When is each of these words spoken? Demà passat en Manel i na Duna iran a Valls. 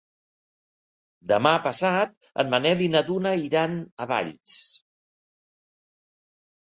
Demà 1.31 1.51
passat 1.67 2.29
en 2.43 2.49
Manel 2.53 2.81
i 2.85 2.89
na 2.95 3.03
Duna 3.11 3.35
iran 3.49 3.77
a 3.79 4.09
Valls. 4.13 4.59